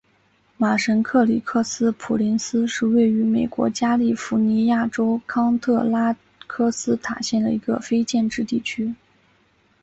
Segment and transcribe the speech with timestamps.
[0.57, 6.15] 马什克里克斯普林斯是位于美国加利福尼亚州康特拉
[6.47, 8.95] 科斯塔县的一个非建制地区。